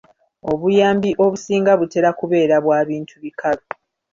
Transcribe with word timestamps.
Obuyambi 0.51 1.09
obusinga 1.23 1.71
butera 1.79 2.09
kubeera 2.19 2.55
bwa 2.63 2.79
bintu 2.89 3.15
bikalu. 3.23 3.63